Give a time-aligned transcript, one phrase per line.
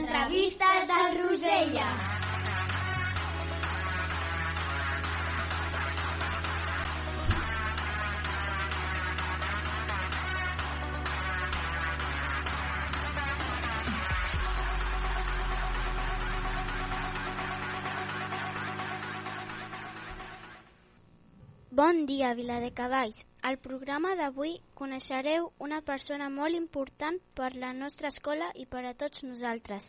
[0.00, 1.88] Entrevistes del Rosella.
[21.80, 23.22] Bon dia, Viladecavalls.
[23.42, 28.92] Al programa d'avui coneixereu una persona molt important per la nostra escola i per a
[29.02, 29.86] tots nosaltres.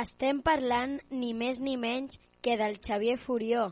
[0.00, 3.68] Estem parlant ni més ni menys que del Xavier Furió,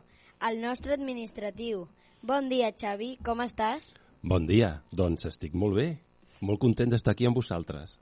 [0.48, 1.88] el nostre administratiu.
[2.22, 3.88] Bon dia, Xavi, com estàs?
[4.22, 5.88] Bon dia, doncs estic molt bé.
[6.46, 7.96] Molt content d'estar aquí amb vosaltres.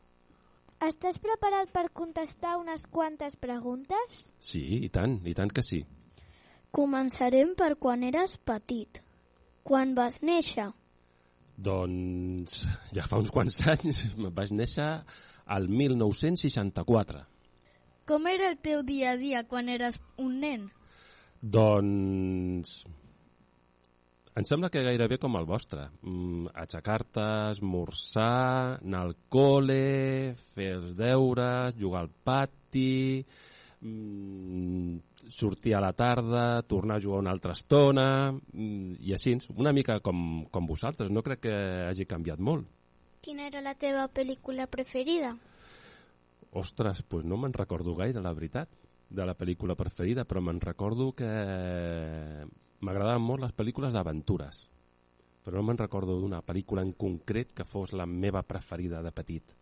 [0.84, 4.20] Estàs preparat per contestar unes quantes preguntes?
[4.36, 5.80] Sí, i tant, i tant que sí.
[6.76, 9.00] Començarem per quan eres petit.
[9.64, 10.68] Quan vas néixer?
[11.56, 14.92] Doncs ja fa uns quants anys vaig néixer
[15.56, 17.24] al 1964.
[18.10, 20.64] Com era el teu dia a dia quan eres un nen?
[21.40, 22.80] Doncs
[24.40, 25.84] em sembla que gairebé com el vostre.
[26.02, 33.22] Mm, Aixecar-te, esmorzar, anar al col·le, fer els deures, jugar al pati,
[33.82, 39.72] mm, sortir a la tarda, tornar a jugar una altra estona, mm, i així, una
[39.72, 41.10] mica com, com vosaltres.
[41.10, 41.54] No crec que
[41.86, 42.66] hagi canviat molt.
[43.22, 45.36] Quina era la teva pel·lícula preferida?
[46.50, 48.70] Ostres, doncs no me'n recordo gaire, la veritat,
[49.10, 51.28] de la pel·lícula preferida, però me'n recordo que
[52.80, 54.60] m'agradaven molt les pel·lícules d'aventures,
[55.44, 59.54] però no me'n recordo d'una pel·lícula en concret que fos la meva preferida de petit.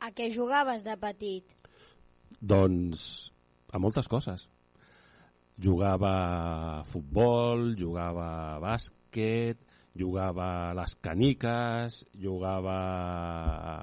[0.00, 1.56] A què jugaves de petit?
[2.40, 3.02] Doncs
[3.72, 4.48] a moltes coses.
[5.60, 6.12] Jugava
[6.80, 9.60] a futbol, jugava a bàsquet,
[9.96, 12.76] jugava a les caniques, jugava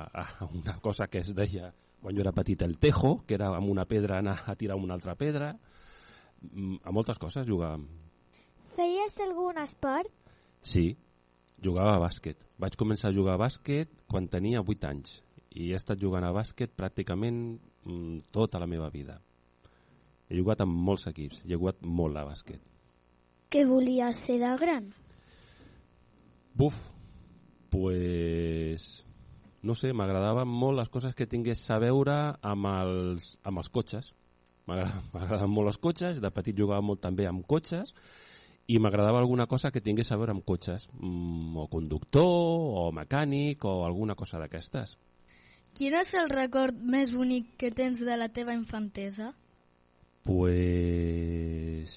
[0.10, 1.70] a una cosa que es deia
[2.02, 4.94] quan jo era petit el tejo, que era amb una pedra anar a tirar una
[4.94, 5.54] altra pedra.
[6.42, 7.88] Mm, A moltes coses jugàvem.
[8.78, 10.12] Feies algun esport?
[10.62, 10.98] Sí,
[11.64, 12.44] jugava a bàsquet.
[12.62, 15.22] Vaig començar a jugar a bàsquet quan tenia 8 anys
[15.58, 19.18] i he estat jugant a bàsquet pràcticament mm, tota la meva vida.
[20.30, 22.62] He jugat amb molts equips, he jugat molt a bàsquet.
[23.50, 24.92] Què volies ser de gran?
[26.58, 26.78] Buf,
[27.72, 29.07] pues...
[29.68, 34.14] No sé, m'agradaven molt les coses que tingués a veure amb els, amb els cotxes.
[34.70, 37.94] M'agrada- M'agraden molt els cotxes, de petit jugava molt també amb cotxes
[38.68, 43.64] i m'agradava alguna cosa que tingués a veure amb cotxes, mm, o conductor, o mecànic,
[43.64, 44.98] o alguna cosa d'aquestes.
[45.78, 49.32] Quin és el record més bonic que tens de la teva infantesa?
[50.28, 51.94] Pues...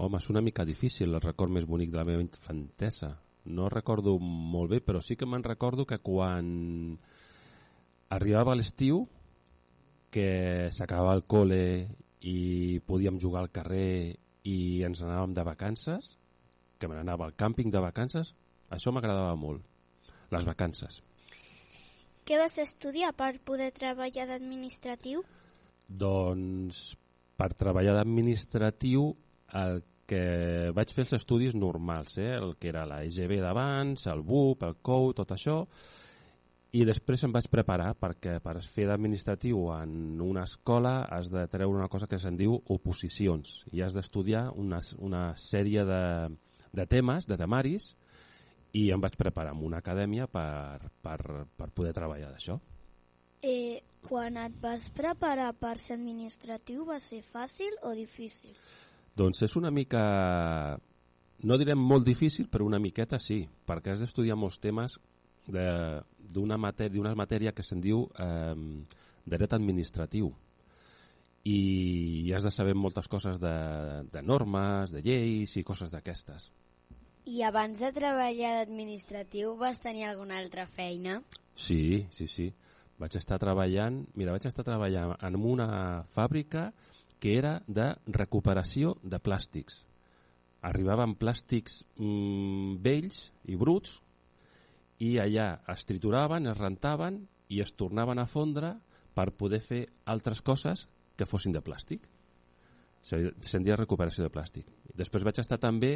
[0.00, 3.18] Home, és una mica difícil el record més bonic de la meva infantesa.
[3.44, 6.98] No recordo molt bé, però sí que me'n recordo que quan
[8.10, 9.06] arribava l'estiu,
[10.10, 11.62] que s'acabava el col·le
[12.26, 16.16] i podíem jugar al carrer i ens anàvem de vacances,
[16.78, 18.34] que me n'anava al càmping de vacances,
[18.70, 19.64] això m'agradava molt,
[20.32, 21.00] les vacances.
[22.26, 25.24] Què vas estudiar per poder treballar d'administratiu?
[25.88, 26.94] Doncs
[27.40, 29.14] per treballar d'administratiu
[29.56, 32.32] el que vaig fer els estudis normals, eh?
[32.34, 35.60] el que era la EGB d'abans, el BUP, el COU, tot això,
[36.70, 41.78] i després em vaig preparar perquè per fer d'administratiu en una escola has de treure
[41.78, 46.04] una cosa que se'n diu oposicions i has d'estudiar una, una sèrie de,
[46.78, 47.92] de temes, de temaris,
[48.72, 51.18] i em vaig preparar en una acadèmia per, per,
[51.58, 52.58] per poder treballar d'això.
[53.42, 58.54] Eh, quan et vas preparar per ser administratiu va ser fàcil o difícil?
[59.20, 60.00] Doncs és una mica,
[61.44, 64.96] no direm molt difícil, però una miqueta sí, perquè has d'estudiar molts temes
[65.50, 68.54] d'una matèria, matèria que se'n diu eh,
[69.28, 70.30] dret administratiu
[71.44, 73.52] i has de saber moltes coses de,
[74.12, 76.50] de normes, de lleis i coses d'aquestes.
[77.28, 81.20] I abans de treballar d'administratiu vas tenir alguna altra feina?
[81.54, 82.50] Sí, sí, sí.
[83.00, 85.68] Vaig estar treballant, mira, vaig estar treballant en una
[86.12, 86.70] fàbrica
[87.20, 89.82] que era de recuperació de plàstics.
[90.66, 93.98] Arribaven plàstics mm, vells i bruts
[95.00, 98.74] i allà es trituraven, es rentaven i es tornaven a fondre
[99.16, 100.86] per poder fer altres coses
[101.16, 102.04] que fossin de plàstic.
[103.00, 104.68] Se'n diu recuperació de plàstic.
[104.96, 105.94] Després vaig estar també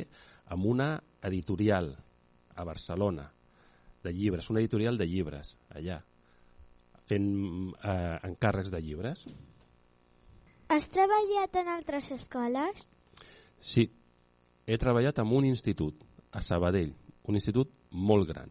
[0.55, 0.89] amb una
[1.29, 1.93] editorial
[2.55, 3.27] a Barcelona
[4.05, 5.99] de llibres, una editorial de llibres allà,
[7.09, 7.29] fent
[7.77, 9.27] eh, encàrrecs de llibres.
[10.75, 12.81] Has treballat en altres escoles?
[13.63, 13.85] Sí,
[14.67, 16.01] he treballat en un institut,
[16.35, 16.91] a Sabadell,
[17.31, 18.51] un institut molt gran,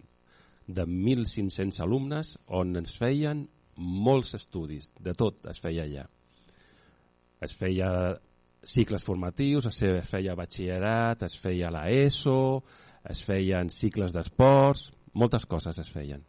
[0.64, 3.42] de 1.500 alumnes, on ens feien
[3.76, 6.06] molts estudis, de tot es feia allà.
[7.44, 7.90] Es feia
[8.64, 12.64] cicles formatius, es feia batxillerat, es feia la ESO,
[13.04, 16.24] es feien cicles d'esports, moltes coses es feien.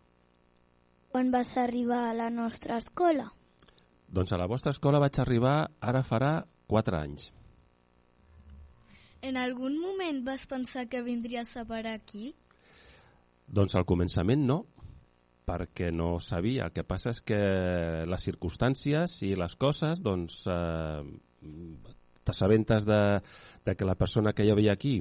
[1.15, 3.31] Quan vas arribar a la nostra escola?
[4.09, 6.35] Doncs a la vostra escola vaig arribar ara farà
[6.69, 7.31] 4 anys.
[9.25, 12.35] En algun moment vas pensar que vindries a parar aquí?
[13.49, 14.59] Doncs al començament no,
[15.49, 16.69] perquè no sabia.
[16.69, 17.41] El que passa és que
[18.09, 21.03] les circumstàncies i les coses, doncs, eh,
[22.25, 23.01] t'assabentes de,
[23.65, 24.99] de que la persona que hi havia aquí,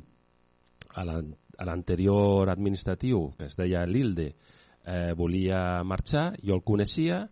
[0.96, 1.06] a
[1.66, 4.34] l'anterior administratiu, que es deia Lilde,
[4.84, 7.24] eh, volia marxar, jo el coneixia,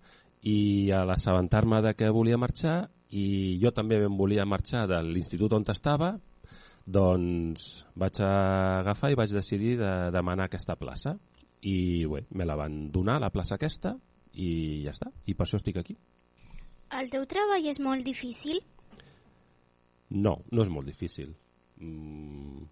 [0.42, 5.54] i a l'assabentar-me de que volia marxar, i jo també em volia marxar de l'institut
[5.54, 6.16] on estava,
[6.86, 11.18] doncs vaig agafar i vaig decidir de demanar aquesta plaça
[11.62, 13.94] i bé, me la van donar, la plaça aquesta,
[14.34, 15.96] i ja està, i per això estic aquí.
[16.98, 18.60] El teu treball és molt difícil?
[20.12, 21.36] No, no és molt difícil.
[21.80, 22.66] Mm,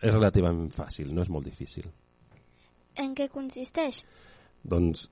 [0.00, 1.86] és relativament fàcil, no és molt difícil.
[2.98, 4.00] En què consisteix?
[4.64, 5.08] Doncs,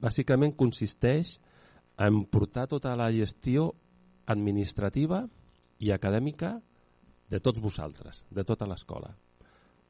[0.00, 1.38] bàsicament consisteix
[2.00, 3.70] en portar tota la gestió
[4.30, 5.24] administrativa
[5.80, 6.54] i acadèmica
[7.30, 9.12] de tots vosaltres, de tota l'escola.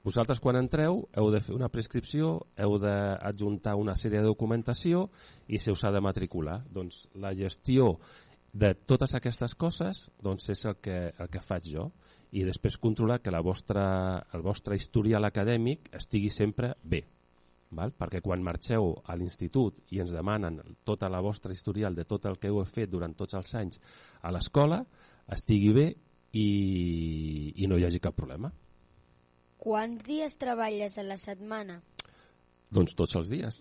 [0.04, 5.08] Vosaltres quan entreu heu de fer una prescripció, heu d'adjuntar una sèrie de documentació
[5.46, 6.62] i se us ha de matricular.
[6.72, 7.98] Doncs la gestió
[8.52, 11.90] de totes aquestes coses doncs és el que, el que faig jo
[12.32, 13.84] i després controlar que la vostra,
[14.32, 17.04] el vostre historial acadèmic estigui sempre bé.
[17.70, 17.93] Val?
[17.94, 22.38] Perquè quan marxeu a l'institut i ens demanen tota la vostra historial de tot el
[22.38, 23.81] que heu fet durant tots els anys
[24.22, 24.81] a l'escola,
[25.31, 25.87] estigui bé
[26.34, 26.49] i,
[27.62, 28.50] i no hi hagi cap problema.
[29.61, 31.78] Quants dies treballes a la setmana?
[32.75, 33.61] Doncs tots els dies.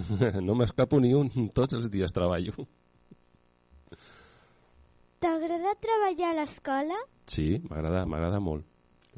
[0.46, 2.66] no m'escapo ni un, tots els dies treballo.
[5.20, 6.96] T'agrada treballar a l'escola?
[7.28, 8.64] Sí, m'agrada m'agrada molt.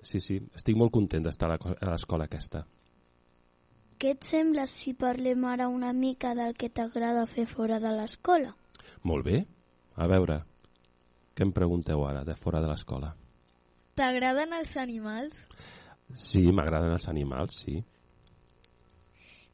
[0.02, 2.64] Sí, sí, estic molt content d'estar a l'escola aquesta.
[4.02, 8.48] Què et sembla si parlem ara una mica del que t'agrada fer fora de l'escola?
[9.06, 9.42] Molt bé.
[9.94, 10.40] A veure,
[11.38, 13.12] què em pregunteu ara de fora de l'escola?
[13.94, 15.44] T'agraden els animals?
[16.18, 17.76] Sí, m'agraden els animals, sí.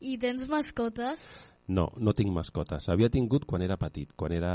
[0.00, 1.26] I tens mascotes?
[1.68, 2.88] No, no tinc mascotes.
[2.88, 4.54] Havia tingut quan era petit, quan era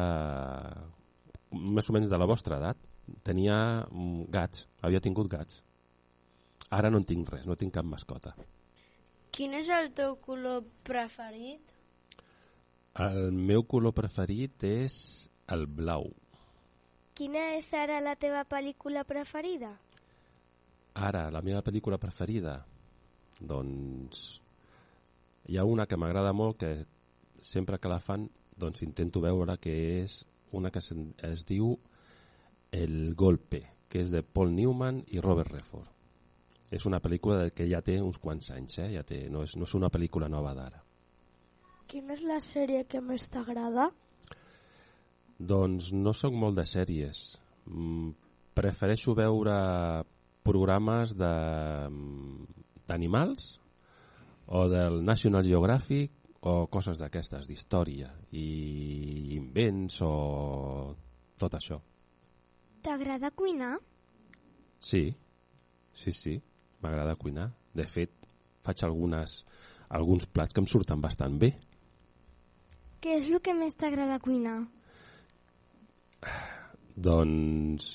[1.53, 2.81] més o menys de la vostra edat.
[3.21, 5.61] Tenia mm, gats, havia tingut gats.
[6.73, 8.33] Ara no en tinc res, no tinc cap mascota.
[9.33, 11.71] Quin és el teu color preferit?
[13.01, 14.95] El meu color preferit és
[15.56, 16.06] el blau.
[17.18, 19.71] Quina és ara la teva pel·lícula preferida?
[20.94, 22.60] Ara, la meva pel·lícula preferida?
[23.41, 24.22] Doncs
[25.50, 26.72] hi ha una que m'agrada molt que
[27.41, 28.27] sempre que la fan
[28.62, 30.19] doncs intento veure que és
[30.53, 30.91] una que es,
[31.25, 31.74] es diu
[32.72, 35.92] El Golpe, que és de Paul Newman i Robert Redford.
[36.74, 38.89] És una pel·lícula que ja té uns quants anys, eh?
[38.96, 40.80] ja té, no, és, no és una pel·lícula nova d'ara.
[41.92, 43.92] Quina és la sèrie que més t'agrada?
[45.38, 47.18] Doncs no sóc molt de sèries.
[47.70, 48.10] Mm,
[48.58, 49.56] prefereixo veure
[50.44, 51.13] programes
[52.88, 53.60] d'animals
[54.48, 56.12] o del National Geographic
[56.44, 60.96] o coses d'aquestes, d'història i invents o
[61.39, 61.80] tot això.
[62.84, 63.77] T'agrada cuinar?
[64.84, 65.15] Sí,
[65.96, 66.42] sí, sí,
[66.83, 67.49] m'agrada cuinar.
[67.73, 68.11] De fet,
[68.63, 69.39] faig algunes,
[69.89, 71.53] alguns plats que em surten bastant bé.
[73.03, 74.61] Què és el que més t'agrada cuinar?
[76.95, 77.89] Doncs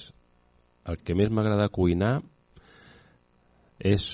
[0.88, 2.18] el que més m'agrada cuinar
[3.78, 4.04] és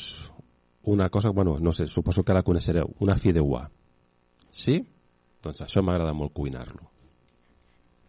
[0.84, 3.64] una cosa, bueno, no sé, suposo que la coneixereu, una fideuà.
[4.50, 4.82] Sí?
[5.42, 6.90] Doncs això m'agrada molt cuinar-lo.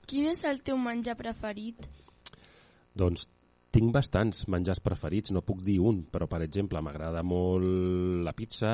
[0.05, 1.87] Quin és el teu menjar preferit?
[2.95, 3.29] Doncs
[3.75, 8.71] tinc bastants menjars preferits, no puc dir un, però per exemple m'agrada molt la pizza,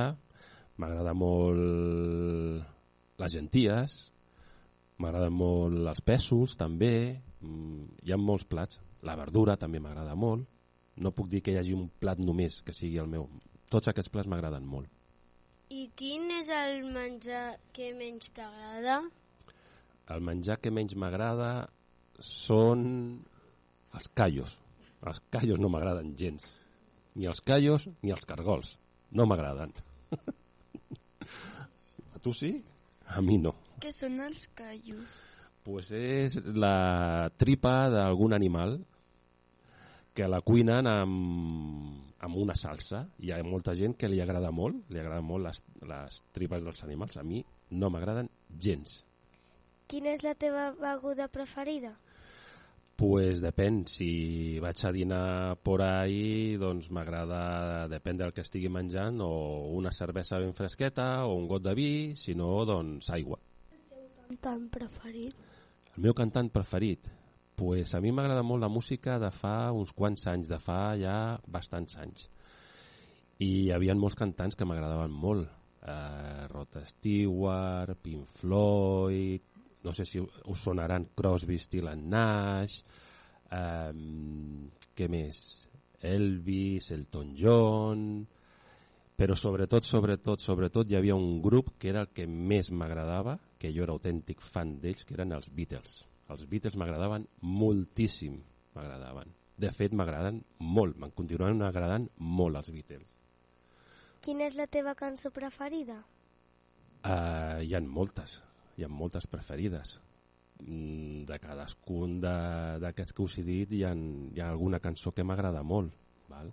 [0.78, 2.62] m'agrada molt
[3.22, 3.98] les genties,
[5.02, 6.94] m'agraden molt els pèsols també,
[7.42, 10.46] mm, hi ha molts plats, la verdura també m'agrada molt,
[10.98, 13.28] no puc dir que hi hagi un plat només que sigui el meu.
[13.72, 14.90] Tots aquests plats m'agraden molt.
[15.72, 19.02] I quin és el menjar que menys t'agrada?
[20.12, 21.70] El menjar que menys m'agrada
[22.20, 22.84] són
[23.96, 24.60] els callos.
[25.08, 26.46] Els callos no m'agraden gens.
[27.18, 28.76] Ni els callos ni els cargols.
[29.12, 29.74] No m'agraden.
[32.16, 32.54] A tu sí?
[33.08, 33.56] A mi no.
[33.82, 35.20] Què són els callos?
[35.66, 38.80] Pues és la tripa d'algun animal
[40.14, 43.06] que la cuinen amb, amb una salsa.
[43.20, 46.84] Hi ha molta gent que li agrada molt, li agrada molt les, les tripes dels
[46.86, 47.18] animals.
[47.18, 49.02] A mi no m'agraden gens.
[49.92, 51.96] Quina és la teva beguda preferida?
[53.02, 59.18] Pues depèn, si vaig a dinar por ahí, doncs m'agrada, depèn del que estigui menjant,
[59.26, 63.40] o una cervesa ben fresqueta, o un got de vi, si no, doncs aigua.
[64.28, 65.34] Cantant preferit?
[65.96, 67.10] El meu cantant preferit?
[67.58, 71.18] Pues a mi m'agrada molt la música de fa uns quants anys, de fa ja
[71.50, 72.30] bastants anys.
[73.42, 75.50] I hi havia molts cantants que m'agradaven molt.
[75.82, 79.51] Eh, Rod Stewart, Pink Floyd,
[79.84, 82.82] no sé si us sonaran Crosby, Still and Nash,
[83.52, 83.92] eh,
[84.96, 85.42] què més?
[86.02, 88.06] Elvis, Elton John,
[89.22, 93.70] però sobretot, sobretot, sobretot hi havia un grup que era el que més m'agradava, que
[93.74, 96.00] jo era autèntic fan d'ells, que eren els Beatles.
[96.34, 98.40] Els Beatles m'agradaven moltíssim,
[98.74, 99.30] m'agradaven.
[99.62, 103.14] De fet, m'agraden molt, me'n continuen agradant molt els Beatles.
[104.26, 106.00] Quina és la teva cançó preferida?
[107.02, 108.40] Uh, hi han moltes,
[108.82, 110.00] hi ha moltes preferides.
[110.62, 115.26] Mm, De cadascun d'aquests que us he dit hi ha, hi ha alguna cançó que
[115.26, 115.94] m'agrada molt.
[116.30, 116.52] Val?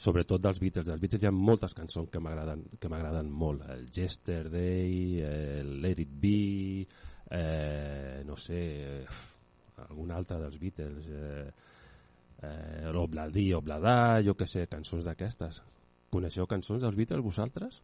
[0.00, 0.86] Sobretot dels Beatles.
[0.88, 3.66] Dels Beatles hi ha moltes cançons que m'agraden que m'agraden molt.
[3.74, 6.86] El Yesterday, el Let It Be,
[7.36, 8.62] eh, no sé,
[9.88, 11.50] algun altre dels Beatles, eh,
[12.48, 15.62] eh, Obladí, Obladà, jo que sé, cançons d'aquestes.
[16.10, 17.82] Coneixeu cançons dels Beatles vosaltres?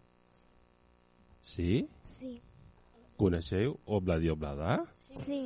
[1.47, 1.87] Sí?
[2.17, 2.41] Sí.
[3.17, 4.79] Coneixeu Obladi Obladà?
[5.23, 5.41] Sí.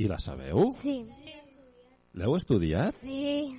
[0.00, 0.70] I la sabeu?
[0.80, 0.96] Sí.
[2.16, 2.96] L'heu estudiat?
[3.02, 3.52] Sí.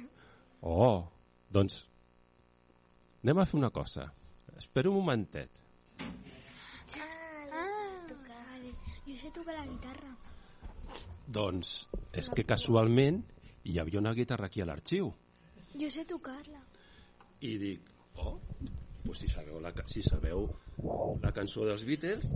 [0.62, 1.06] Oh,
[1.54, 1.84] doncs
[3.24, 4.08] anem a fer una cosa.
[4.58, 5.52] Espera un momentet.
[9.12, 10.12] Jo sé tocar la guitarra.
[11.28, 11.72] Doncs
[12.16, 13.18] és que casualment
[13.68, 15.10] hi havia una guitarra aquí a l'arxiu
[15.74, 16.62] Jo sé tocar-la.
[17.42, 17.88] i dic,
[18.22, 18.38] oh,
[19.04, 20.44] pues si sabeu la, si sabeu
[21.24, 22.28] la cançó dels Beatles,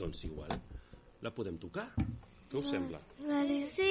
[0.00, 0.56] doncs igual
[1.20, 1.86] la podem tocar.
[2.50, 2.98] Què us sembla?
[3.22, 3.60] Vale.
[3.70, 3.90] Sí.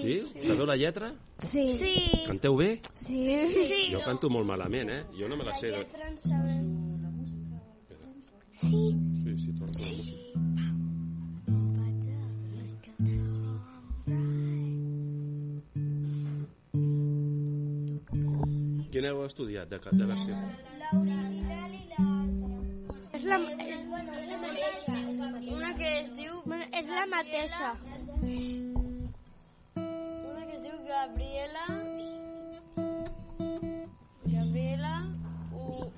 [0.00, 0.14] Sí?
[0.42, 1.12] Sabeu la lletra?
[1.46, 1.62] Sí.
[1.78, 1.92] Sí.
[2.26, 2.80] Canteu bé?
[2.98, 3.20] Sí.
[3.52, 3.82] sí.
[3.92, 5.04] Jo canto molt malament, eh?
[5.14, 5.70] Jo no me la sé.
[5.70, 5.86] De...
[8.52, 8.82] Sí.
[9.22, 10.22] Sí, sí, torno la música.
[18.92, 20.36] Quin heu estudiat de, de versió?
[23.12, 25.01] És la, és, bueno, és la mateixa.
[25.82, 26.34] Que es diu...
[26.46, 27.72] Bueno, és la mateixa.
[29.74, 31.64] Una que es diu Gabriela...
[34.36, 34.92] Gabriela...
[35.50, 35.90] U...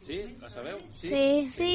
[0.00, 0.18] Sí?
[0.42, 0.78] La sabeu?
[0.90, 1.08] Sí?
[1.08, 1.74] Sí, sí.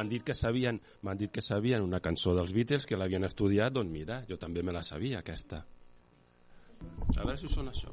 [0.00, 3.72] M'han dit que sabien, m'han dit que sabien una cançó dels Beatles que l'havien estudiat,
[3.76, 5.60] doncs mira, jo també me la sabia aquesta.
[6.80, 7.92] A veure si us sona això.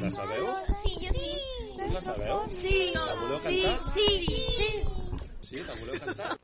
[0.00, 0.46] La sabeu?
[0.82, 1.30] Sí, jo sí.
[1.92, 2.40] La sabeu?
[2.50, 2.92] Sí.
[2.94, 3.92] La voleu Sí, cantar?
[3.94, 4.68] sí, sí.
[5.48, 6.38] Sí, la voleu cantar?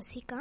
[0.00, 0.40] Música?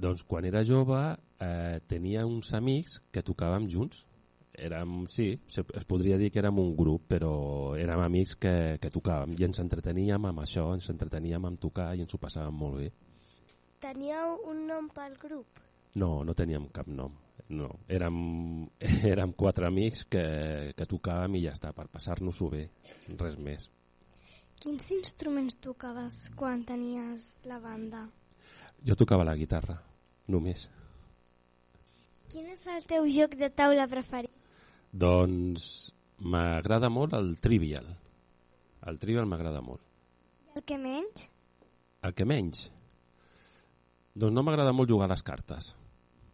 [0.00, 0.98] Doncs quan era jove
[1.44, 4.02] eh, tenia uns amics que tocàvem junts.
[4.54, 7.32] Érem, sí, es podria dir que érem un grup, però
[7.74, 12.04] érem amics que, que tocàvem i ens entreteníem amb això, ens entreteníem amb tocar i
[12.04, 12.88] ens ho passàvem molt bé.
[13.82, 15.60] Teníeu un nom pel grup?
[15.98, 17.12] No, no teníem cap nom.
[17.50, 18.16] No, érem,
[19.12, 20.24] érem quatre amics que,
[20.78, 22.68] que tocàvem i ja està, per passar-nos-ho bé,
[23.18, 23.68] res més.
[24.64, 27.98] Quins instruments tocaves quan tenies la banda?
[28.88, 29.74] Jo tocava la guitarra,
[30.32, 30.62] només.
[32.32, 34.32] Quin és el teu joc de taula preferit?
[35.04, 35.66] Doncs
[36.16, 37.92] m'agrada molt el Trivial.
[38.88, 39.84] El Trivial m'agrada molt.
[40.56, 41.28] El que menys?
[42.00, 42.64] El que menys?
[44.16, 45.74] Doncs no m'agrada molt jugar a les cartes.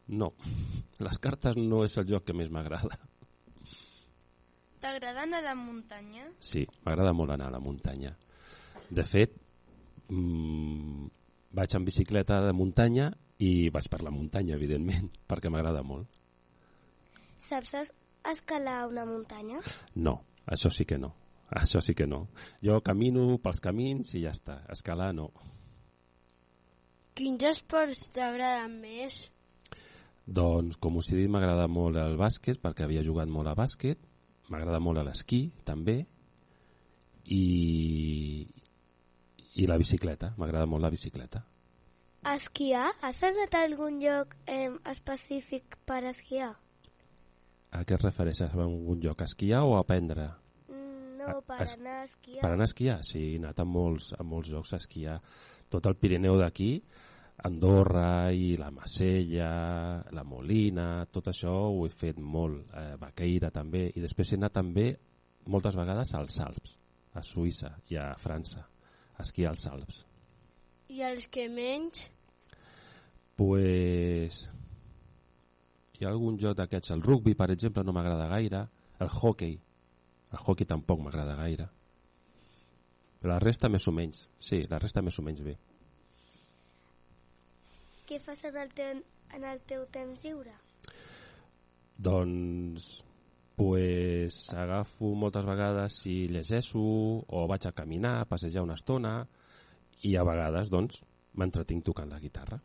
[0.07, 0.37] No,
[1.09, 3.03] les cartes no és el joc que més m'agrada.
[4.81, 6.27] T'agrada anar a la muntanya?
[6.40, 8.14] Sí, m'agrada molt anar a la muntanya.
[8.90, 9.35] De fet,
[10.09, 11.09] mmm,
[11.53, 16.09] vaig en bicicleta de muntanya i vaig per la muntanya, evidentment, perquè m'agrada molt.
[17.45, 17.95] Saps es-
[18.31, 19.61] escalar una muntanya?
[19.97, 21.14] No, això sí que no.
[21.51, 22.29] Això sí que no.
[22.62, 24.61] Jo camino pels camins i ja està.
[24.71, 25.33] Escalar no.
[27.19, 29.25] Quins esports t'agraden més?
[30.31, 33.99] Doncs, com us he dit, m'agrada molt el bàsquet, perquè havia jugat molt a bàsquet.
[34.51, 36.01] M'agrada molt l'esquí, també.
[37.31, 38.47] I,
[39.55, 40.33] I la bicicleta.
[40.39, 41.45] M'agrada molt la bicicleta.
[42.35, 42.91] Esquiar?
[43.07, 46.51] Has anat a algun lloc eh, específic per esquiar?
[47.71, 48.51] A què es refereixes?
[48.51, 49.23] A algun lloc?
[49.23, 50.27] A esquiar o a aprendre?
[50.69, 52.41] Mm, No, A- per es- anar a esquiar.
[52.43, 52.99] Per anar a esquiar?
[53.07, 55.21] Sí, he anat a molts, a molts llocs a esquiar.
[55.71, 56.83] Tot el Pirineu d'aquí,
[57.42, 62.74] Andorra i la Macella, la Molina, tot això ho he fet molt.
[62.76, 63.87] Eh, Baqueira també.
[63.94, 64.90] I després he anat també
[65.48, 66.76] moltes vegades als Alps,
[67.16, 68.66] a Suïssa i a França,
[69.16, 70.03] a esquiar als Alps.
[70.90, 72.09] I els que menys?
[73.40, 74.44] Pues...
[76.00, 78.62] Hi ha algun joc d'aquests, el rugby, per exemple, no m'agrada gaire,
[79.05, 79.59] el hockey,
[80.33, 81.66] el hockey tampoc m'agrada gaire.
[83.20, 85.59] Però la resta més o menys, sí, la resta més o menys bé.
[88.11, 89.05] Què fas en el, teu,
[89.38, 90.51] en el teu temps lliure?
[92.03, 92.88] Doncs
[93.61, 99.12] pues, agafo moltes vegades i llegeixo o vaig a caminar, a passejar una estona
[100.03, 101.05] i a vegades doncs
[101.38, 102.59] m'entretinc tocant la guitarra.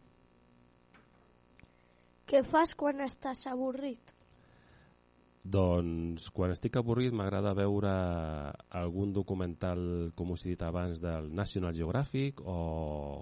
[2.25, 4.14] Què fas quan estàs avorrit?
[5.45, 7.91] Doncs quan estic avorrit m'agrada veure
[8.79, 9.79] algun documental,
[10.17, 12.55] com us he dit abans, del National Geographic o,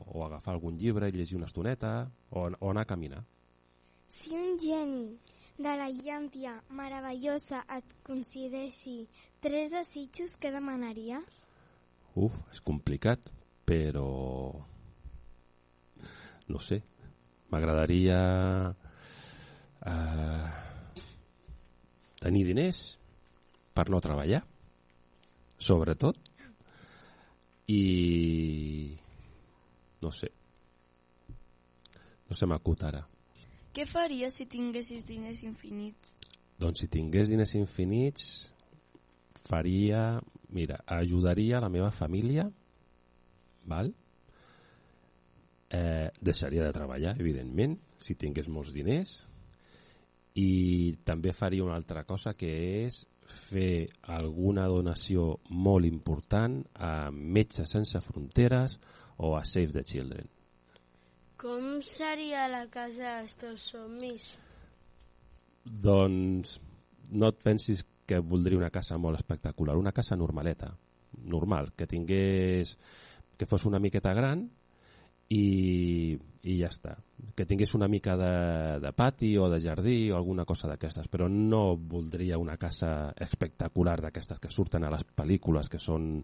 [0.07, 3.25] o agafar algun llibre i llegir una estoneta o, o anar a caminar.
[4.07, 5.17] Si un geni
[5.59, 9.01] de la llàntia meravellosa et concedeixi
[9.43, 11.43] tres desitjos, què demanaries?
[12.15, 13.27] Uf, és complicat,
[13.67, 14.07] però...
[16.47, 16.81] No sé.
[17.53, 18.17] m'agradaria
[19.86, 20.62] eh,
[22.23, 22.83] tenir diners
[23.75, 24.43] per no treballar,
[25.59, 26.19] sobretot,
[27.71, 28.95] i
[30.03, 30.29] no sé,
[32.27, 33.03] no se m'acut ara.
[33.73, 36.13] Què faries si tinguessis diners infinits?
[36.62, 38.29] Doncs si tingués diners infinits,
[39.49, 40.21] faria...
[40.53, 42.43] Mira, ajudaria la meva família,
[43.65, 43.88] val?
[45.73, 49.15] Eh, deixaria de treballar, evidentment, si tingués molts diners,
[50.39, 52.49] i també faria una altra cosa que
[52.83, 58.79] és fer alguna donació molt important a Metges Sense Fronteres
[59.17, 60.29] o a Save the Children.
[61.37, 64.27] Com seria la casa dels teus somnis?
[65.63, 66.57] Doncs
[67.11, 70.73] no et pensis que voldria una casa molt espectacular, una casa normaleta,
[71.23, 72.77] normal, que tingués
[73.37, 74.45] que fos una miqueta gran
[75.29, 76.97] i, i ja està.
[77.36, 78.34] Que tingués una mica de,
[78.84, 83.99] de pati o de jardí o alguna cosa d'aquestes, però no voldria una casa espectacular
[84.03, 86.17] d'aquestes que surten a les pel·lícules que són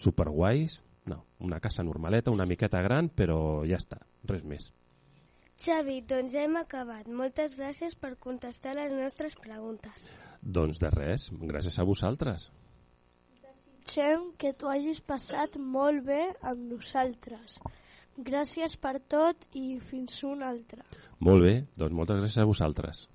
[0.00, 0.80] superguais.
[1.10, 4.70] No, una casa normaleta, una miqueta gran, però ja està, res més.
[5.60, 7.08] Xavi, doncs hem acabat.
[7.12, 10.06] Moltes gràcies per contestar les nostres preguntes.
[10.40, 12.46] Doncs de res, gràcies a vosaltres.
[13.44, 17.58] Desitgem que t'ho hagis passat molt bé amb nosaltres.
[18.18, 20.82] Gràcies per tot i fins un altre.
[21.20, 23.06] Molt bé, doncs moltes gràcies a vosaltres.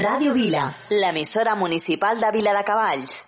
[0.00, 3.18] Ràdio Vila, l'emissora municipal de Vila de Cavalls.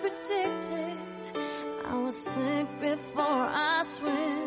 [0.00, 0.96] Predicted,
[1.86, 4.39] I was sick before I swim.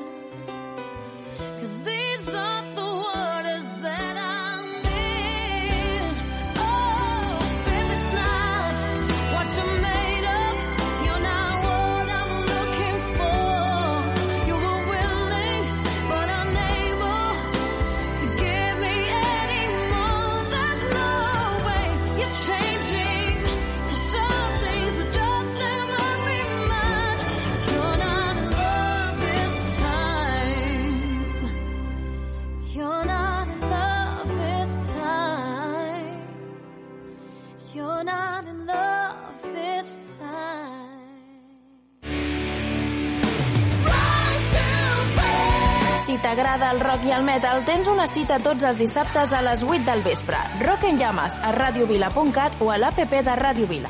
[46.13, 49.63] Si t'agrada el rock i el metal, tens una cita tots els dissabtes a les
[49.65, 50.37] 8 del vespre.
[50.61, 53.89] Rock en llames a radiovila.cat o a l'APP de Ràdio Vila.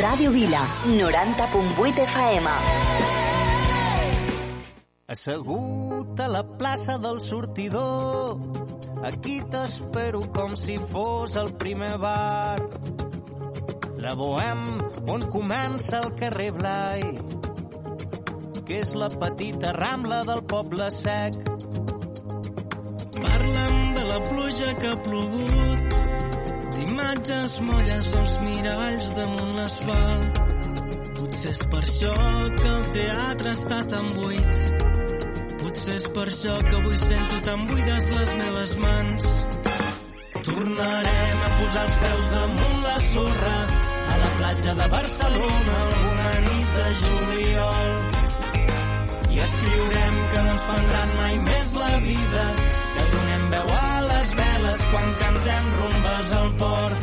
[0.00, 2.54] Ràdio Vila, 90.8 FM.
[5.14, 8.34] Assegut a la plaça del sortidor,
[9.06, 12.56] aquí t'espero com si fos el primer bar.
[14.02, 14.66] La Bohem,
[15.06, 17.06] on comença el carrer Blai,
[18.66, 21.49] que és la petita rambla del poble sec.
[24.10, 25.98] La pluja que ha plogut,
[26.74, 30.40] d'imatges molles als miralls damunt l'asfalt.
[31.18, 32.14] Potser és per això
[32.56, 34.80] que el teatre està tan buit.
[35.60, 39.28] Potser és per això que avui sento tan buides les meves mans.
[40.48, 43.54] Tornarem a posar els peus damunt la sorra
[44.16, 47.94] a la platja de Barcelona alguna nit de juliol.
[49.30, 52.46] I escriurem que no ens prendran mai més la vida,
[52.96, 53.99] que donem veu a
[54.90, 57.00] quan cantem rumbes al port.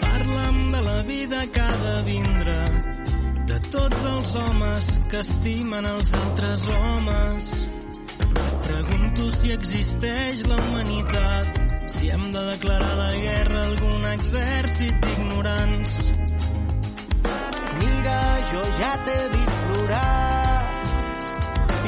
[0.00, 2.56] Parla'm de la vida que ha de vindre,
[3.50, 7.50] de tots els homes que estimen els altres homes.
[8.66, 11.60] Pregunto si existeix la humanitat,
[11.94, 15.94] si hem de declarar la guerra a algun exèrcit d'ignorants.
[17.80, 18.20] Mira,
[18.52, 20.64] jo ja t'he vist plorar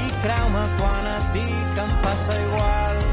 [0.02, 3.11] i creu-me quan et dic que em passa igual.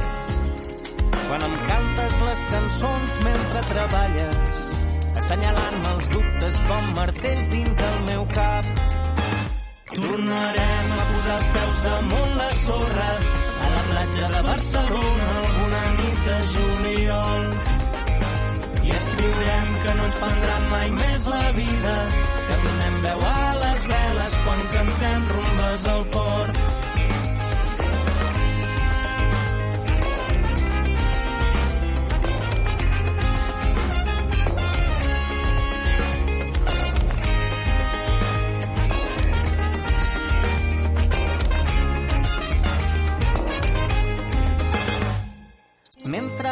[1.29, 4.61] Quan em cantes les cançons mentre treballes,
[5.21, 8.71] assenyalant-me els dubtes com martells dins el meu cap.
[9.91, 16.25] Tornarem a posar els peus damunt la sorra a la platja de Barcelona alguna nit
[16.31, 17.45] de juliol.
[18.89, 21.95] I escriurem que no ens prendrà mai més la vida,
[22.47, 26.58] que donem veu a les veles quan cantem rumbes al port.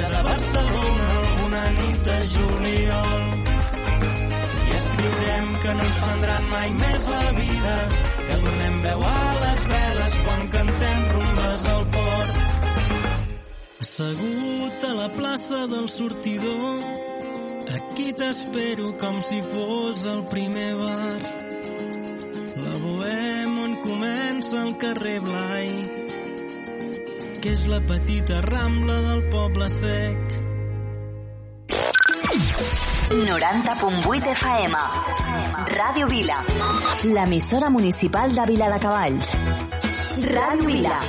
[0.00, 3.22] platja de Barcelona alguna nit de juliol.
[4.68, 7.74] I escriurem que no ens prendran mai més la vida,
[8.28, 12.32] que donem veu a les veles quan cantem rumbes al port.
[13.80, 16.84] Assegut a la plaça del sortidor,
[17.76, 21.20] aquí t'espero com si fos el primer bar.
[22.60, 25.70] La Bohem on comença el carrer Blai,
[27.40, 30.34] que és la petita rambla del poble sec.
[33.10, 34.82] 90.8 FM.
[35.72, 36.42] Ràdio Vila.
[37.16, 39.32] L'emissora municipal de Vila de Cavalls.
[40.28, 41.00] Ràdio Vila.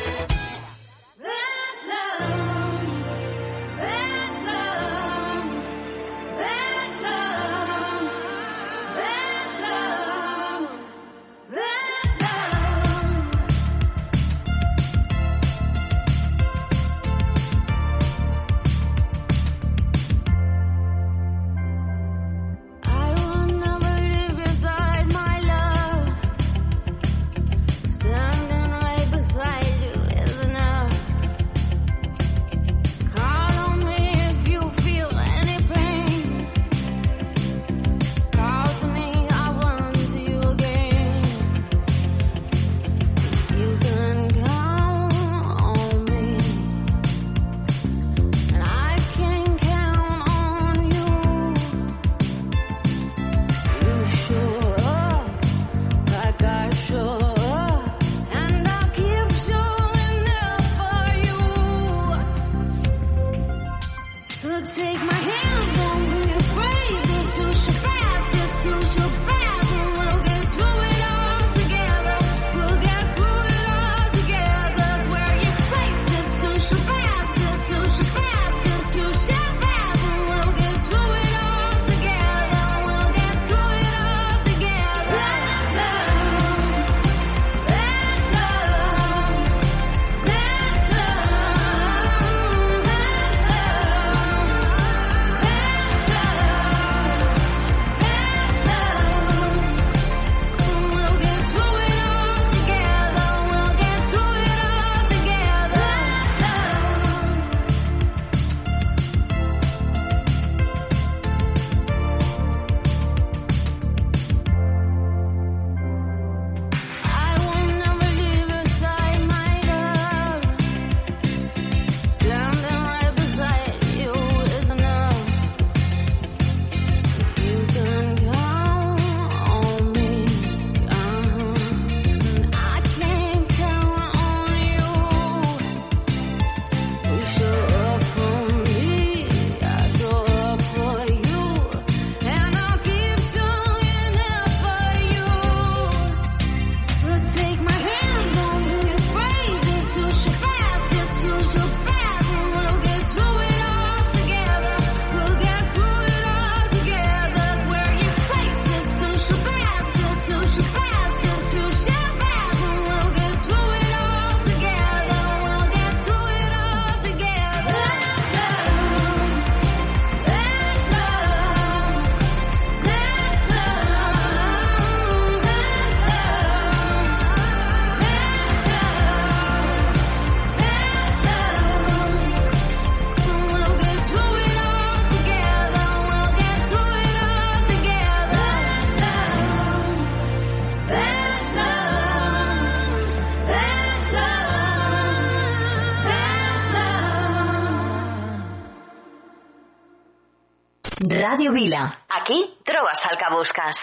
[201.52, 202.06] Vila.
[202.08, 203.76] Aquí trobes el que.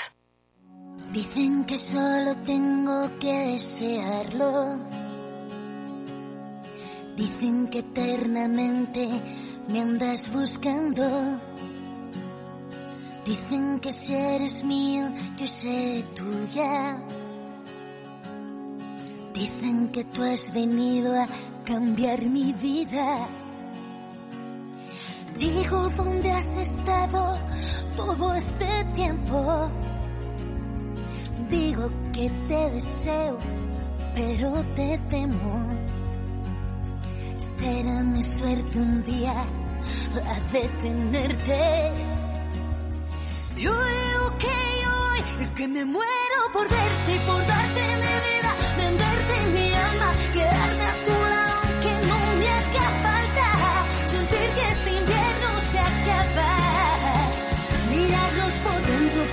[1.12, 4.86] Dicen que solo tengo que desearlo.
[7.14, 9.06] Dicen que eternamente
[9.68, 11.38] me andas buscando.
[13.26, 17.02] Dicen que si eres mío, yo seré tuya.
[19.34, 21.26] Dicen que tú has venido a
[21.66, 23.28] cambiar mi vida.
[25.38, 27.38] Digo, ¿dónde has estado
[27.94, 29.70] todo este tiempo?
[31.48, 33.38] Digo que te deseo,
[34.16, 35.78] pero te temo.
[37.36, 39.46] Será mi suerte un día
[40.16, 41.92] la de tenerte.
[43.58, 49.46] Yo digo que hoy, que me muero por verte y por darte mi vida, venderte
[49.52, 51.37] mi alma, quedarme a tu lado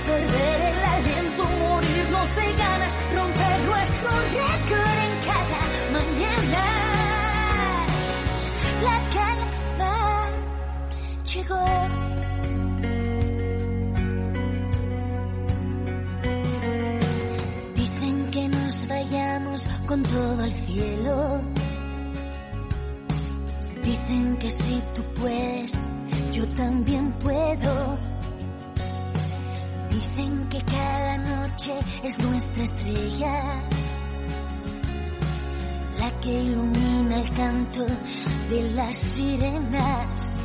[0.06, 5.60] perder el aliento, morirnos de ganas, romper nuestro récord en cada
[5.92, 6.64] mañana.
[8.82, 10.30] La calma
[11.24, 11.66] llegó.
[17.74, 21.42] Dicen que nos vayamos con todo el cielo.
[23.82, 25.88] Dicen que si tú puedes,
[26.32, 28.15] yo también puedo.
[30.06, 33.62] Dicen que cada noche es nuestra estrella,
[35.98, 37.86] la que ilumina el canto
[38.48, 40.40] de las sirenas.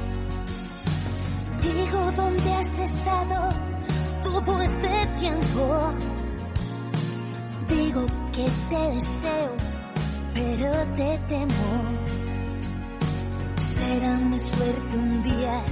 [1.61, 3.49] Digo, ¿dónde has estado
[4.23, 5.93] todo este tiempo?
[7.67, 9.57] Digo que te deseo,
[10.33, 11.85] pero te temo.
[13.59, 15.63] Será mi suerte un día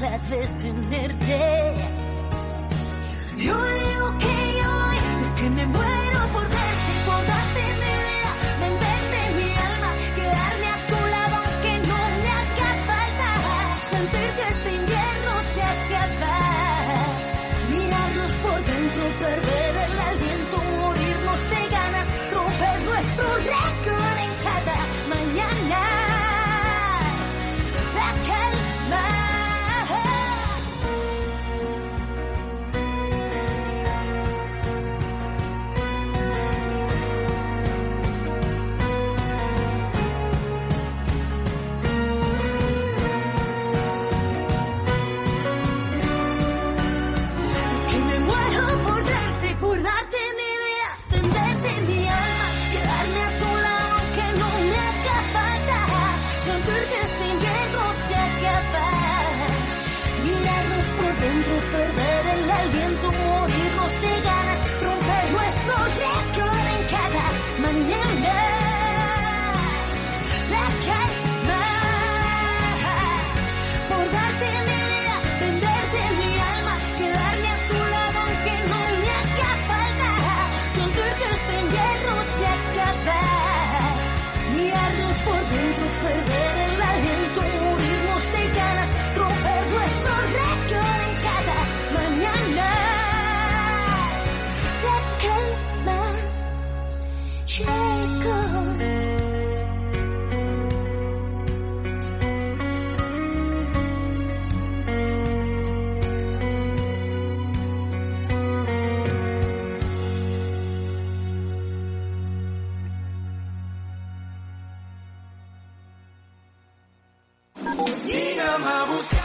[0.00, 2.03] la de tenerte.
[3.36, 4.26] Yo digo que
[4.66, 4.98] hoy,
[5.36, 6.13] que me muero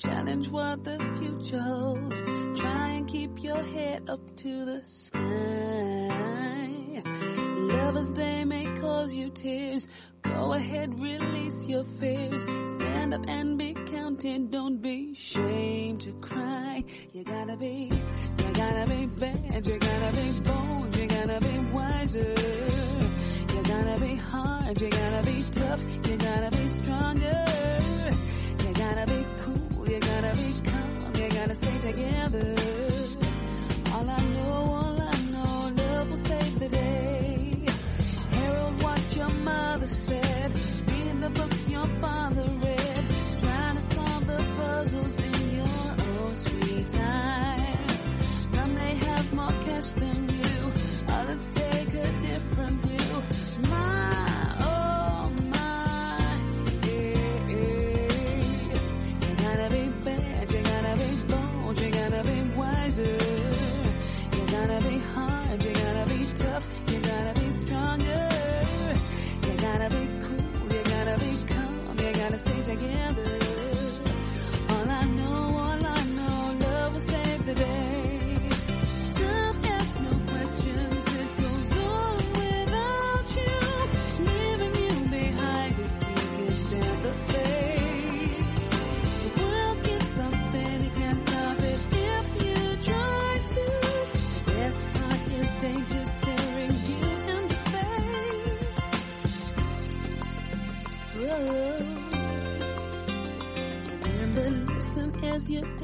[0.00, 2.16] Challenge what the future holds.
[2.58, 5.20] Try and keep your head up to the sky.
[7.04, 9.86] Love Lovers, they may cause you tears.
[10.22, 12.40] Go ahead, release your fears.
[12.40, 14.50] Stand up and be counted.
[14.50, 16.82] Don't be ashamed to cry.
[17.12, 17.90] You gotta be,
[18.38, 19.66] you gotta be bad.
[19.66, 20.96] You gotta be bold.
[20.96, 22.34] You gotta be wiser.
[23.54, 24.80] You gotta be hard.
[24.80, 26.08] You gotta be tough.
[26.08, 27.49] You gotta be stronger.
[49.80, 50.19] best thing.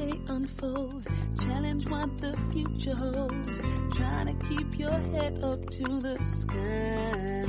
[0.07, 1.07] Day unfolds.
[1.41, 3.59] Challenge what the future holds.
[3.97, 7.45] Try to keep your head up to the sky.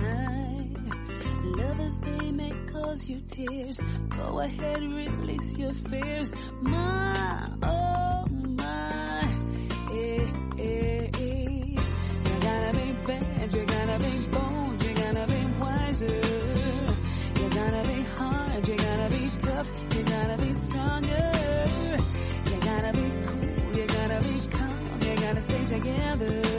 [1.45, 3.81] Lovers, they may cause you tears.
[4.09, 6.33] Go ahead, release your fears.
[6.63, 7.78] My, oh
[25.69, 26.58] together.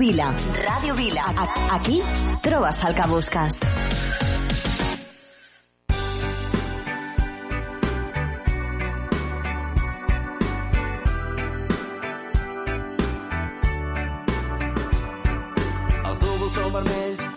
[0.00, 0.28] Vila.
[0.66, 1.24] Ràdio Vila.
[1.44, 2.00] A- Aquí
[2.42, 3.58] trobes el que busques.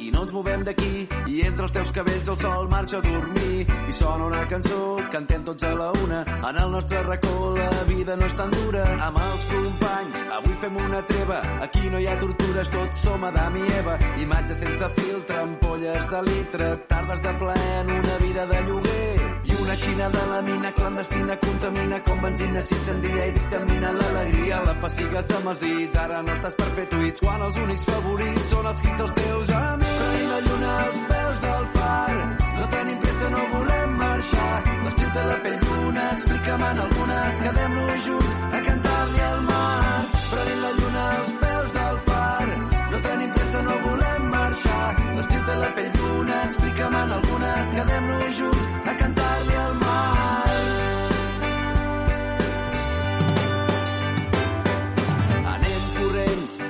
[0.04, 3.66] I no ens movem d'aquí i entre els teus cabells el sol marxa a dormir
[3.90, 4.80] i sona una cançó
[5.14, 8.84] cantem tots a la una en el nostre racó la vida no és tan dura
[9.08, 11.40] amb els companys avui fem una treva
[11.84, 13.98] aquí no hi ha tortures tots som Adam i Eva.
[14.24, 19.42] Imatges sense filtre ampolles de litre tardes de plaer en una vida de lloguer.
[19.44, 24.62] I una xina de la mina clandestina contamina com benzina s'incendia i dictamina l'alegria.
[24.64, 27.26] La pessigues amb els dits ara no estàs perpetuïts.
[27.26, 30.00] Quan els únics favorits són els hits dels teus amics.
[30.00, 32.12] Tenim la lluna als peus del far
[32.54, 34.58] no tenim pressa, no volem marxar.
[34.88, 40.62] L'estiu té la pell d'una explica'm en alguna quedem-nos junts a cantar-li al mar prenent
[40.66, 42.48] la lluna als peus del far.
[42.92, 44.88] No tenim pressa, no volem marxar.
[45.18, 49.23] L'estiu té la pell d'una explica'm en alguna quedem-nos junts a cantar-li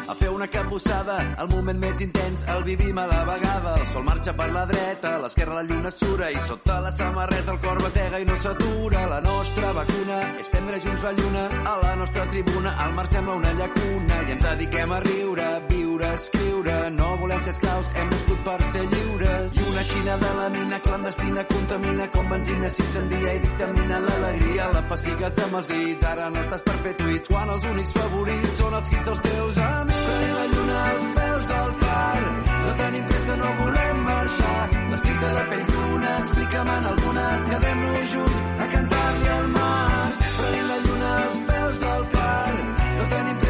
[0.07, 1.17] a fer una capbussada.
[1.39, 3.75] El moment més intens el vivim a la vegada.
[3.79, 7.55] El sol marxa per la dreta a l'esquerra la lluna sura i sota la samarreta
[7.55, 9.05] el cor batega i no s'atura.
[9.13, 12.75] La nostra vacuna és prendre junts la lluna a la nostra tribuna.
[12.87, 15.49] El mar sembla una llacuna i ens dediquem a riure.
[15.69, 16.89] Viure viure, escriure.
[16.91, 19.53] No volem ser esclaus, hem nascut per ser lliures.
[19.53, 24.69] I una xina de la mina clandestina contamina com benzina s'incendia i dictamina l'alegria.
[24.73, 28.57] La pessigues amb els dits, ara no estàs per fer tuits, quan els únics favorits
[28.57, 30.03] són els hits dels teus amics.
[30.07, 32.21] Prenent la lluna als peus del far,
[32.65, 34.59] no tenim pressa, no volem marxar.
[34.89, 40.11] L'estic de la pell d'una, explica'm en alguna, quedem-nos junts a cantar-li al mar.
[40.41, 42.53] Prenent la lluna als peus del far,
[42.97, 43.42] no tenim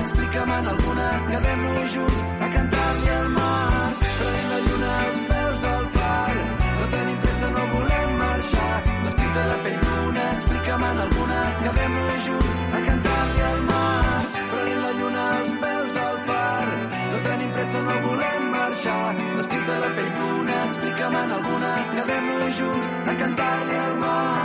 [0.00, 3.88] explica'm en alguna, quedem-nos junts a cantar-li al mar.
[4.18, 6.34] Prenent la lluna als peus del far,
[6.78, 8.76] no tenim pressa, no volem marxar.
[9.04, 14.20] L'estic de la pell d'una, explica'm en alguna, quedem-nos junts a cantar-li al mar.
[14.52, 16.68] Prenent la lluna als peus del far,
[17.10, 19.10] no tenim pressa, no volem marxar.
[19.40, 24.41] L'estic de la pell d'una, explica'm en alguna, quedem-nos junts a cantar-li al mar.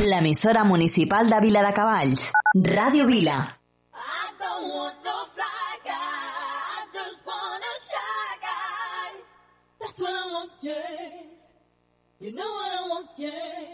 [0.00, 2.22] L'emissora municipal de Vila de Cavalls.
[2.54, 3.34] Ràdio Vila.
[3.92, 5.92] I don't want no fly guy.
[5.92, 9.20] I just want a shy guy.
[9.78, 11.20] That's what I want, yeah.
[12.18, 13.69] You know what I want, yeah.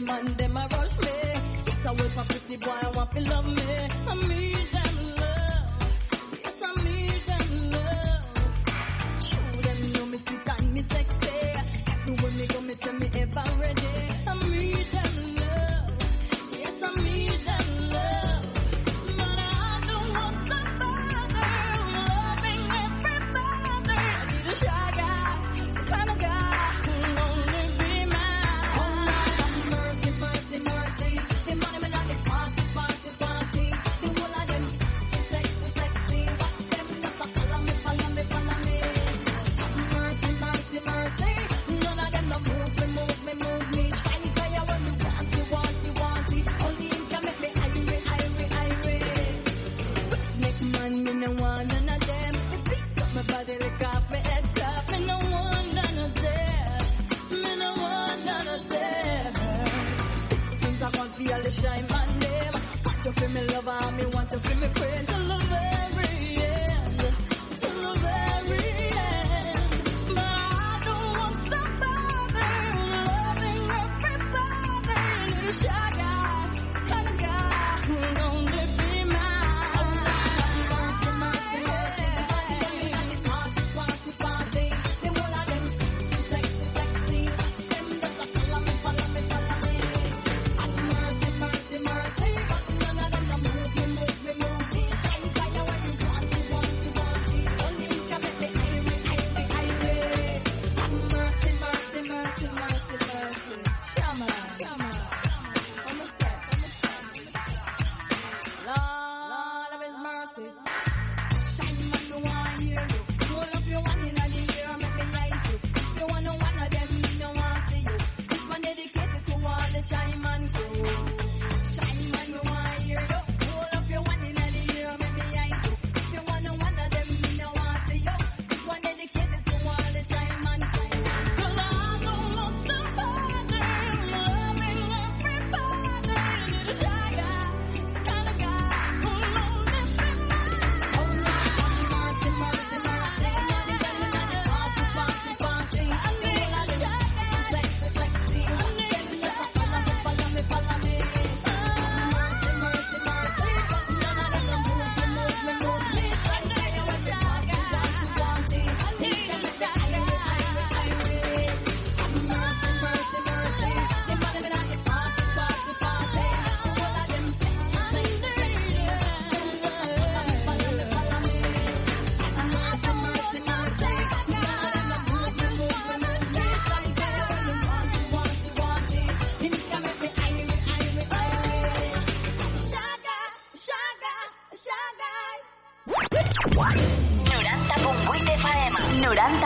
[0.00, 1.14] Man them a rush me.
[1.66, 3.52] Just a wait for pretty boy, I want to love me.
[3.52, 5.70] I need them love.
[6.44, 8.24] Yes, I need them love.
[9.26, 11.28] True, them know me sweet and me sexy.
[11.90, 13.09] Everywhere me go, me say me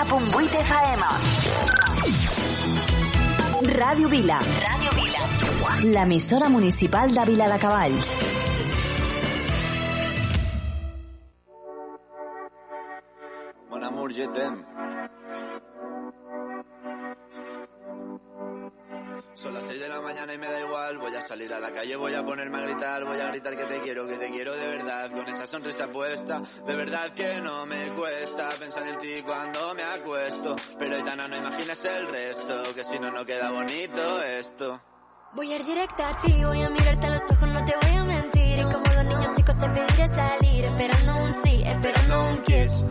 [0.09, 1.03] 90.8 FM.
[3.81, 4.39] Ràdio Vila.
[4.65, 5.23] Ràdio Vila.
[5.95, 8.11] l'emissora municipal de Viladecavalls.
[13.71, 14.65] Mon amour, je t'aime.
[21.27, 23.05] Salir a la calle, voy a ponerme a gritar.
[23.05, 25.11] Voy a gritar que te quiero, que te quiero de verdad.
[25.11, 29.83] Con esa sonrisa puesta, de verdad que no me cuesta pensar en ti cuando me
[29.83, 30.57] acuesto.
[30.79, 34.81] Pero Aitana, no imagines el resto, que si no, no queda bonito esto.
[35.35, 37.97] Voy a ir directa a ti, voy a mirarte a los ojos, no te voy
[37.97, 38.59] a mentir.
[38.59, 42.85] Y como dos niños chicos te pediré salir, esperando un sí, esperando un kiss.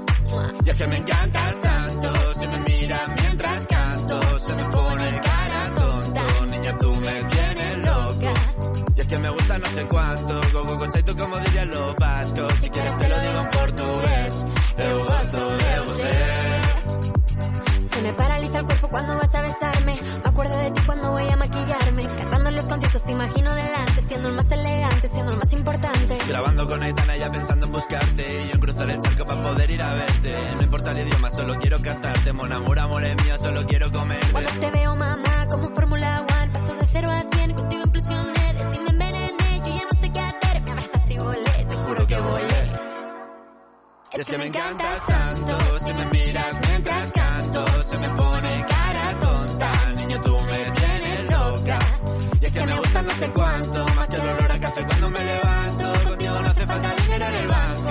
[0.66, 3.33] Y es que me encantas tanto, si me miras mientras
[9.60, 13.20] no sé cuánto, go go go tú como dirían los vascos, si quieres te lo
[13.20, 14.46] digo en portugués,
[14.78, 16.14] eu gosto de você.
[17.94, 19.96] Se me paraliza el cuerpo cuando vas a besarme.
[20.24, 22.04] Me acuerdo de ti cuando voy a maquillarme.
[22.04, 26.18] Cantando los conciertos te imagino delante, siendo el más elegante, siendo el más importante.
[26.28, 29.72] Grabando con Aitana ya pensando en buscarte Y yo en cruzar el charco para poder
[29.72, 33.38] ir a verte No importa el idioma, solo quiero cantarte Mon amor, amor es mío,
[33.38, 35.13] solo quiero comerte Cuando te veo, mamá,
[44.16, 49.20] Y es que me encantas tanto Si me miras mientras canto Se me pone cara
[49.20, 49.92] tonta.
[49.96, 51.80] Niño, tú me tienes loca.
[52.42, 55.10] Y es que me gusta no sé cuánto Más que el olor a café cuando
[55.10, 55.94] me levanto.
[56.10, 57.83] Contigo no hace falta dinero en el banco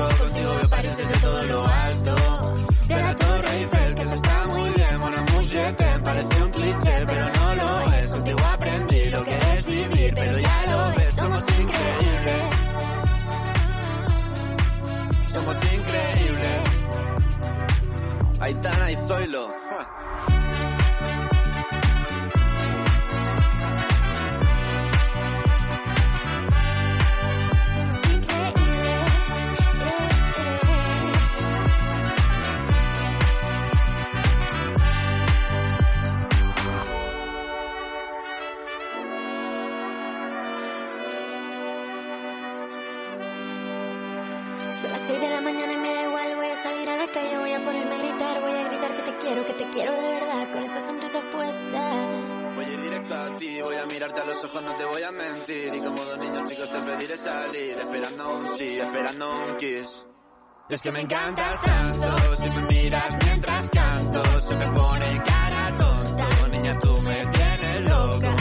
[60.74, 66.48] es que me encantas tanto, si me miras mientras canto, se me pone cara tonta.
[66.48, 68.36] Niña, tú me tienes loca.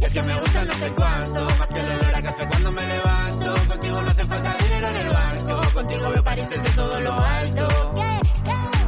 [0.00, 2.72] Y es que me gusta no sé cuánto, más que el olor a café cuando
[2.72, 3.54] me levanto.
[3.68, 7.68] Contigo no hace falta dinero en el banco, contigo veo París desde todo lo alto.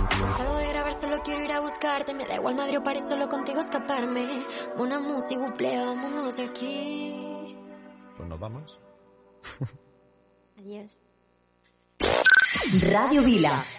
[0.08, 3.28] Cansado de grabar, solo quiero ir a buscarte, me da igual Madrid o París, solo
[3.28, 4.46] contigo escaparme.
[4.78, 7.56] Una música, buple, vámonos de aquí.
[8.16, 8.80] Pues nos vamos.
[10.58, 10.98] Adiós.
[12.66, 13.77] Radio Vila.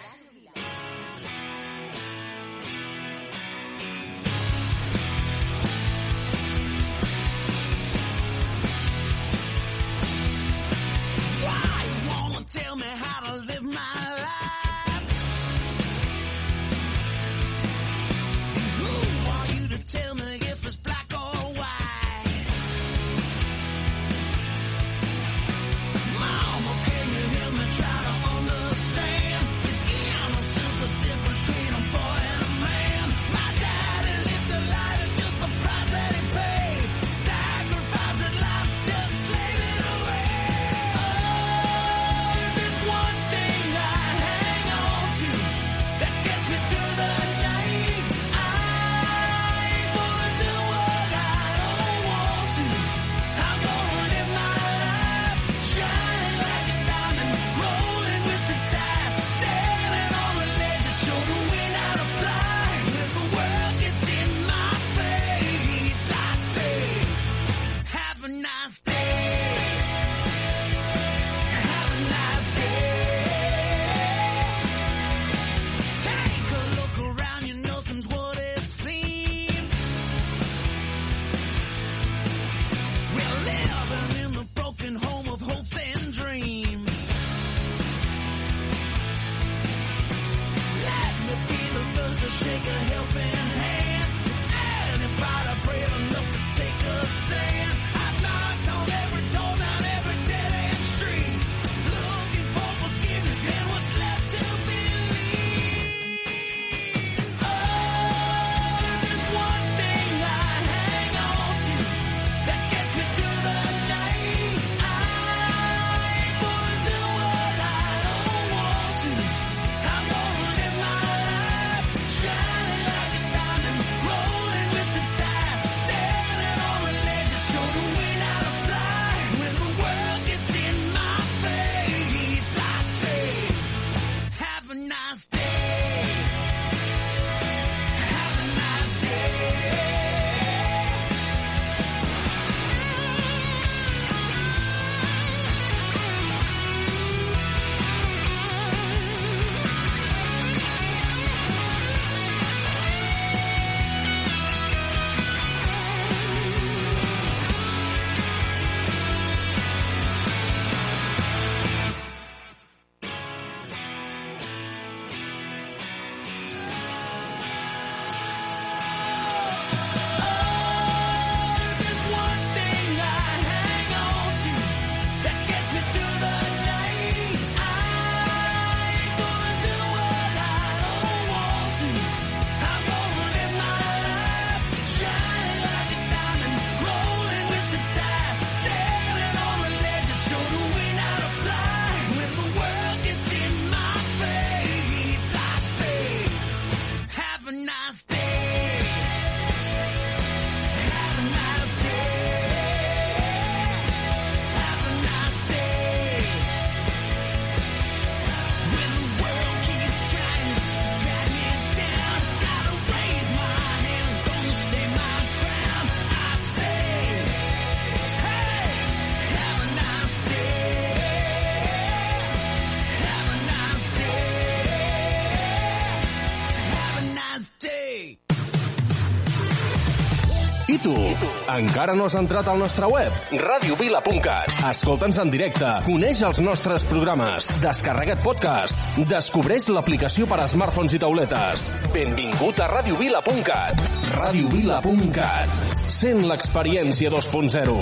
[231.58, 233.14] Encara no has entrat al nostre web?
[233.40, 234.52] radiovila.cat.
[234.70, 241.00] Escolta'ns en directe, coneix els nostres programes, descarrega't podcast, descobreix l'aplicació per a smartphones i
[241.02, 241.66] tauletes.
[241.94, 243.84] Benvingut a radiovila.cat.
[244.14, 245.56] radiovila.cat.
[246.00, 247.78] Sent l'experiència 2.0.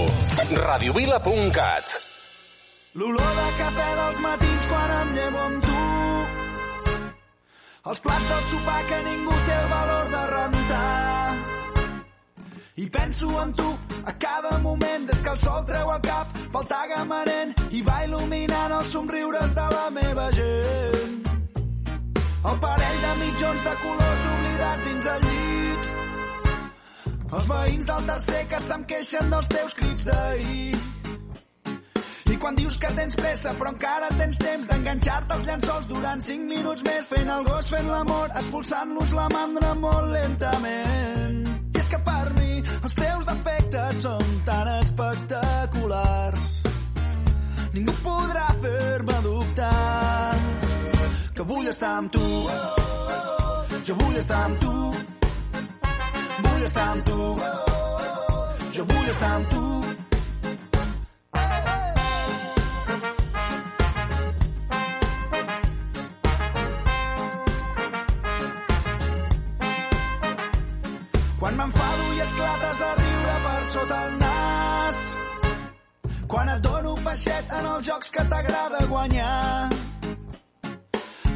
[0.58, 1.96] radiovila.cat.
[2.98, 5.76] L'olor de cafè dels matins quan em llevo amb tu.
[7.88, 11.57] Els plats del sopar que ningú té el valor de rentar.
[12.78, 16.66] I penso en tu a cada moment des que el sol treu el cap pel
[16.70, 21.16] tagamanent i va il·luminant els somriures de la meva gent.
[22.50, 25.90] El parell de mitjons de colors oblidats dins el llit.
[27.32, 30.78] Els veïns del tercer que se'm queixen dels teus crits d'ahir.
[32.30, 36.46] I quan dius que tens pressa però encara tens temps d'enganxar-te als llençols durant 5
[36.54, 41.47] minuts més fent el gos, fent l'amor, expulsant-los la mandra molt lentament.
[42.08, 42.52] Per mi.
[42.82, 46.44] Els teus defectes són tan espectaculars.
[47.76, 50.34] Ningú podrà fer-me dubtar
[51.38, 52.24] que vull estar amb tu.
[53.86, 54.72] Jo vull estar amb tu.
[56.46, 57.20] Vull estar amb tu.
[58.74, 59.62] Jo vull estar amb tu.
[71.38, 71.87] Quan m'enfado i
[72.28, 74.96] esclates a riure per sota el nas.
[76.28, 79.70] Quan et dono un peixet en els jocs que t'agrada guanyar.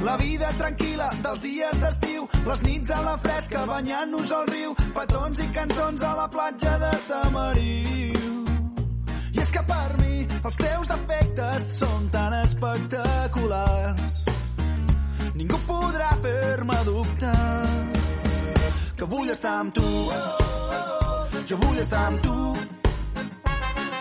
[0.02, 5.42] La vida tranquil·la dels dies d'estiu, les nits a la fresca banyant-nos al riu, petons
[5.44, 8.42] i cançons a la platja de Tamariu.
[9.32, 14.20] I és que per mi els teus defectes són tan espectaculars.
[15.38, 18.01] Ningú podrà fer-me dubtar
[19.02, 19.82] que vull estar amb tu.
[21.48, 22.34] Jo vull estar amb tu.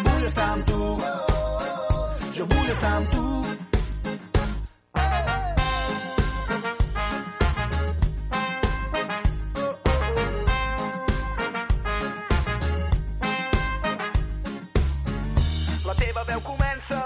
[0.07, 0.81] Vull estar amb tu.
[2.35, 3.23] Jo vull estar amb tu.
[15.87, 17.01] La teva veu comença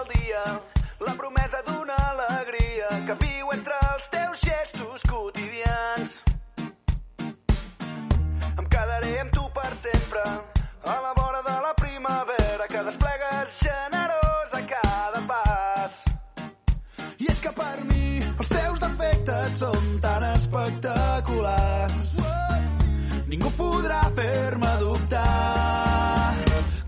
[23.86, 26.34] podrà fer-me dubtar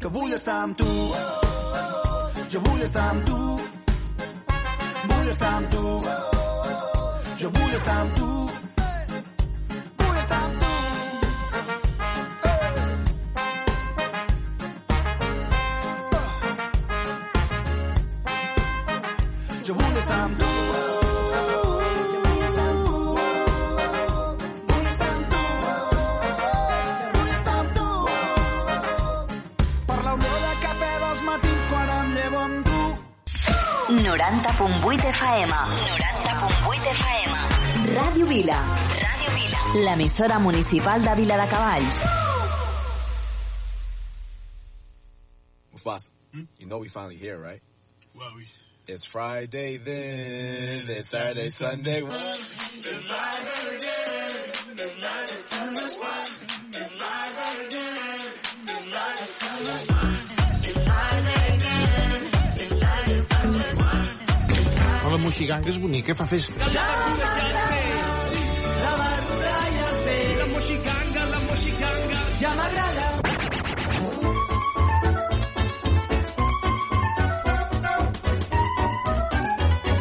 [0.01, 0.93] que vull estar amb tu.
[2.49, 3.37] Jo vull estar amb tu.
[5.11, 5.83] Vull estar amb tu.
[7.37, 8.66] Jo vull estar amb tu.
[34.17, 35.49] 90.8 FM.
[35.53, 37.29] 90.8 FM.
[37.97, 38.59] Ràdio Vila.
[39.05, 39.59] Ràdio Vila.
[39.85, 41.97] L'emissora municipal de Vila de Cavalls.
[45.73, 46.09] Mufasa,
[46.57, 47.61] you know we finally here, right?
[48.15, 48.47] Well, we...
[48.87, 52.01] It's Friday then, it's Saturday, Sunday.
[52.01, 53.27] Oh,
[65.17, 66.67] la moixiganga és bonica, fa festa.
[66.73, 66.83] La
[69.01, 72.86] barrulla i el peix, la moixiganga, la moixiganga, ja m'agrada.